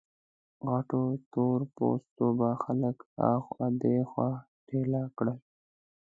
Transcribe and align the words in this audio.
غټو 0.69 1.03
تور 1.33 1.59
پوستو 1.75 2.25
به 2.39 2.49
خلک 2.63 2.97
ها 3.15 3.31
خوا 3.47 3.67
دې 3.81 3.97
خوا 4.09 4.29
ټېله 4.67 5.01
کړل. 5.17 5.37